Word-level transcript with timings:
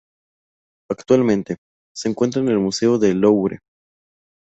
Actualmente, 0.89 1.57
se 1.95 2.09
encuentra 2.09 2.41
en 2.41 2.47
el 2.47 2.57
Museo 2.57 2.97
del 2.97 3.21
Louvre. 3.21 3.59